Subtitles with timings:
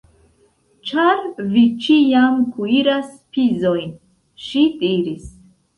[0.91, 1.21] Ĉar
[1.51, 3.97] vi ĉiam kuiras pizojn,
[4.49, 5.35] ŝi diris.